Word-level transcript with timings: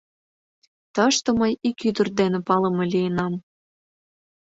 Тыште 0.95 1.29
мый 1.39 1.53
ик 1.69 1.79
ӱдыр 1.89 2.07
дене 2.19 2.39
палыме 2.47 2.85
лийынам. 2.93 3.33